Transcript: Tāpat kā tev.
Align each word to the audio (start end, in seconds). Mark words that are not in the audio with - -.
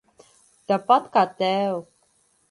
Tāpat 0.71 1.11
kā 1.17 1.23
tev. 1.41 1.77